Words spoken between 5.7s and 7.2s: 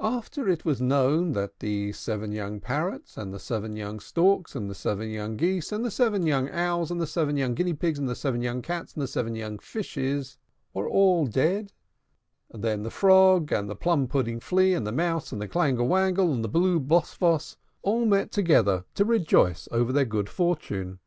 and the seven young Owls, and the